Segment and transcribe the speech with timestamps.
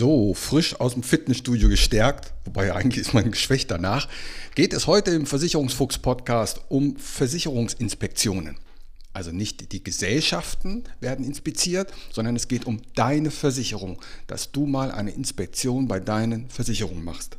[0.00, 4.08] So, frisch aus dem Fitnessstudio gestärkt, wobei eigentlich ist man geschwächt danach,
[4.54, 8.56] geht es heute im Versicherungsfuchs Podcast um Versicherungsinspektionen.
[9.12, 14.90] Also nicht die Gesellschaften werden inspiziert, sondern es geht um deine Versicherung, dass du mal
[14.90, 17.36] eine Inspektion bei deinen Versicherungen machst.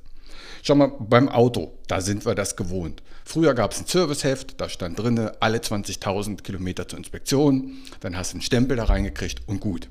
[0.62, 3.02] Schau mal, beim Auto, da sind wir das gewohnt.
[3.25, 8.34] Früher gab es ein Serviceheft, da stand drin, alle 20.000 Kilometer zur Inspektion, dann hast
[8.34, 9.90] du einen Stempel da reingekriegt und gut.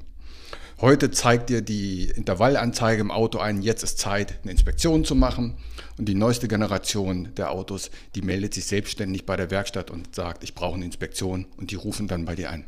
[0.80, 5.58] Heute zeigt dir die Intervallanzeige im Auto ein, jetzt ist Zeit, eine Inspektion zu machen.
[5.98, 10.42] Und die neueste Generation der Autos, die meldet sich selbstständig bei der Werkstatt und sagt,
[10.42, 12.64] ich brauche eine Inspektion und die rufen dann bei dir an.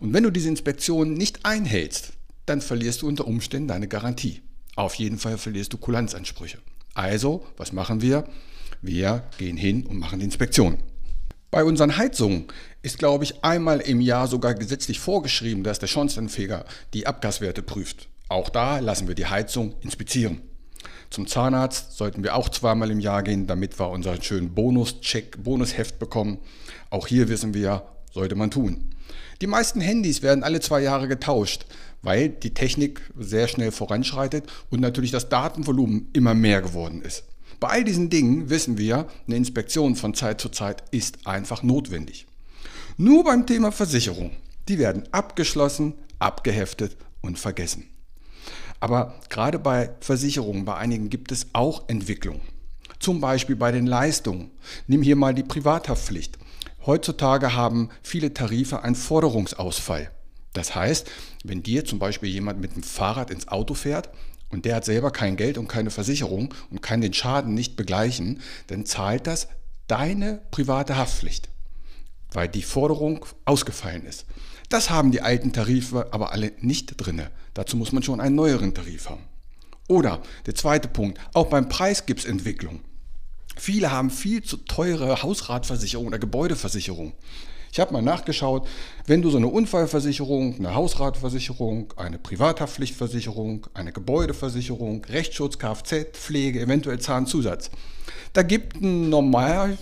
[0.00, 2.14] Und wenn du diese Inspektion nicht einhältst,
[2.46, 4.40] dann verlierst du unter Umständen deine Garantie.
[4.74, 6.56] Auf jeden Fall verlierst du Kulanzansprüche.
[6.94, 8.24] Also, was machen wir?
[8.80, 10.78] Wir gehen hin und machen die Inspektion.
[11.52, 12.46] Bei unseren Heizungen
[12.80, 18.08] ist, glaube ich, einmal im Jahr sogar gesetzlich vorgeschrieben, dass der Schornsteinfeger die Abgaswerte prüft.
[18.30, 20.40] Auch da lassen wir die Heizung inspizieren.
[21.10, 25.98] Zum Zahnarzt sollten wir auch zweimal im Jahr gehen, damit wir unseren schönen Bonuscheck, Bonusheft
[25.98, 26.38] bekommen.
[26.88, 28.88] Auch hier wissen wir, sollte man tun.
[29.42, 31.66] Die meisten Handys werden alle zwei Jahre getauscht,
[32.00, 37.24] weil die Technik sehr schnell voranschreitet und natürlich das Datenvolumen immer mehr geworden ist.
[37.62, 42.26] Bei all diesen Dingen wissen wir, eine Inspektion von Zeit zu Zeit ist einfach notwendig.
[42.96, 44.32] Nur beim Thema Versicherung.
[44.66, 47.86] Die werden abgeschlossen, abgeheftet und vergessen.
[48.80, 52.40] Aber gerade bei Versicherungen, bei einigen gibt es auch Entwicklung.
[52.98, 54.50] Zum Beispiel bei den Leistungen.
[54.88, 56.38] Nimm hier mal die Privathaftpflicht.
[56.84, 60.10] Heutzutage haben viele Tarife einen Forderungsausfall.
[60.52, 61.08] Das heißt,
[61.44, 64.10] wenn dir zum Beispiel jemand mit dem Fahrrad ins Auto fährt
[64.52, 68.40] und der hat selber kein Geld und keine Versicherung und kann den Schaden nicht begleichen,
[68.68, 69.48] dann zahlt das
[69.88, 71.48] deine private Haftpflicht,
[72.32, 74.26] weil die Forderung ausgefallen ist.
[74.68, 77.30] Das haben die alten Tarife aber alle nicht drinne.
[77.54, 79.24] Dazu muss man schon einen neueren Tarif haben.
[79.88, 82.80] Oder der zweite Punkt, auch beim Preis gibt es Entwicklung.
[83.56, 87.12] Viele haben viel zu teure Hausratversicherung oder Gebäudeversicherung.
[87.72, 88.68] Ich habe mal nachgeschaut,
[89.06, 97.00] wenn du so eine Unfallversicherung, eine Hausratversicherung, eine Privathaftpflichtversicherung, eine Gebäudeversicherung, Rechtsschutz, Kfz, Pflege, eventuell
[97.00, 97.70] Zahnzusatz,
[98.34, 99.78] da gibt ein normal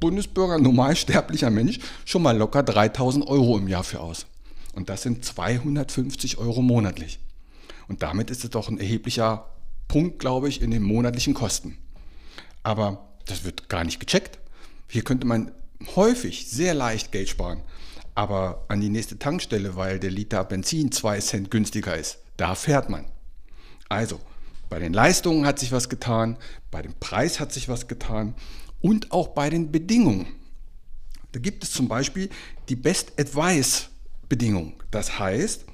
[0.00, 4.24] Bundesbürger, normalsterblicher Mensch schon mal locker 3000 Euro im Jahr für aus.
[4.74, 7.18] Und das sind 250 Euro monatlich.
[7.88, 9.50] Und damit ist es doch ein erheblicher
[9.86, 11.76] Punkt, glaube ich, in den monatlichen Kosten.
[12.62, 14.38] Aber das wird gar nicht gecheckt.
[14.88, 15.52] Hier könnte man
[15.96, 17.62] häufig sehr leicht Geld sparen.
[18.14, 22.88] Aber an die nächste Tankstelle, weil der Liter Benzin 2 Cent günstiger ist, da fährt
[22.88, 23.06] man.
[23.88, 24.20] Also,
[24.68, 26.38] bei den Leistungen hat sich was getan,
[26.70, 28.34] bei dem Preis hat sich was getan
[28.80, 30.26] und auch bei den Bedingungen.
[31.32, 32.30] Da gibt es zum Beispiel
[32.68, 33.88] die Best Advice
[34.28, 34.82] Bedingung.
[34.90, 35.64] Das heißt,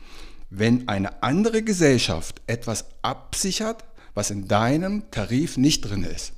[0.49, 3.85] wenn eine andere Gesellschaft etwas absichert,
[4.15, 6.33] was in deinem Tarif nicht drin ist,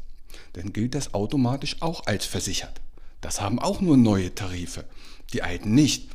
[0.53, 2.82] dann gilt das automatisch auch als versichert.
[3.23, 4.85] Das haben auch nur neue Tarife,
[5.33, 6.11] die alten nicht.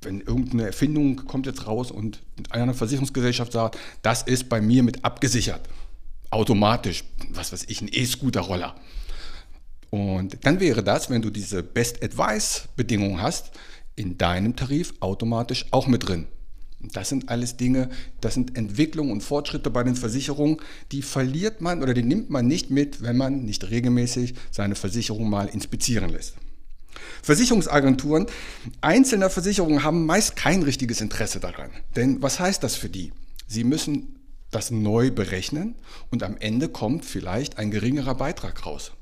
[0.00, 5.04] Wenn irgendeine Erfindung kommt jetzt raus und eine Versicherungsgesellschaft sagt, das ist bei mir mit
[5.04, 5.68] abgesichert,
[6.30, 8.76] automatisch, was weiß ich, ein E-Scooter-Roller.
[9.90, 13.50] Und dann wäre das, wenn du diese Best Advice-Bedingung hast,
[13.96, 16.28] in deinem Tarif automatisch auch mit drin.
[16.80, 17.88] Das sind alles Dinge,
[18.20, 20.58] das sind Entwicklungen und Fortschritte bei den Versicherungen,
[20.92, 25.28] die verliert man oder die nimmt man nicht mit, wenn man nicht regelmäßig seine Versicherung
[25.28, 26.36] mal inspizieren lässt.
[27.22, 28.26] Versicherungsagenturen
[28.80, 31.70] einzelner Versicherungen haben meist kein richtiges Interesse daran.
[31.96, 33.12] Denn was heißt das für die?
[33.46, 34.16] Sie müssen
[34.50, 35.74] das neu berechnen
[36.10, 38.92] und am Ende kommt vielleicht ein geringerer Beitrag raus.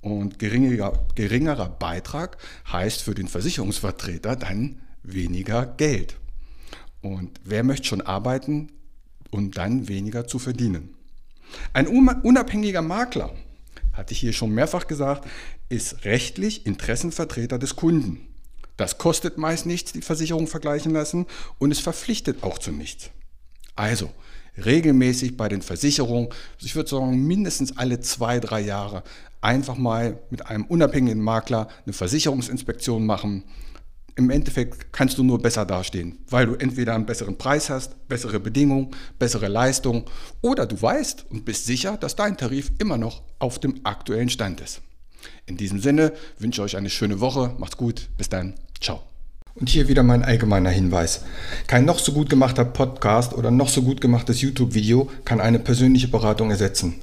[0.00, 2.36] Und geringerer, geringerer Beitrag
[2.70, 6.16] heißt für den Versicherungsvertreter dann weniger Geld.
[7.14, 8.72] Und wer möchte schon arbeiten,
[9.30, 10.94] um dann weniger zu verdienen?
[11.72, 13.32] Ein unabhängiger Makler
[13.92, 15.28] hatte ich hier schon mehrfach gesagt,
[15.68, 18.26] ist rechtlich Interessenvertreter des Kunden.
[18.76, 21.26] Das kostet meist nichts, die Versicherung vergleichen lassen
[21.58, 23.10] und es verpflichtet auch zu nichts.
[23.74, 24.10] Also,
[24.64, 26.28] regelmäßig bei den Versicherungen,
[26.60, 29.02] ich würde sagen mindestens alle zwei, drei Jahre,
[29.40, 33.44] einfach mal mit einem unabhängigen Makler eine Versicherungsinspektion machen.
[34.18, 38.40] Im Endeffekt kannst du nur besser dastehen, weil du entweder einen besseren Preis hast, bessere
[38.40, 40.06] Bedingungen, bessere Leistung
[40.40, 44.62] oder du weißt und bist sicher, dass dein Tarif immer noch auf dem aktuellen Stand
[44.62, 44.80] ist.
[45.44, 47.54] In diesem Sinne wünsche ich euch eine schöne Woche.
[47.58, 48.08] Macht's gut.
[48.16, 48.54] Bis dann.
[48.80, 49.02] Ciao.
[49.54, 51.22] Und hier wieder mein allgemeiner Hinweis.
[51.66, 56.08] Kein noch so gut gemachter Podcast oder noch so gut gemachtes YouTube-Video kann eine persönliche
[56.08, 57.02] Beratung ersetzen.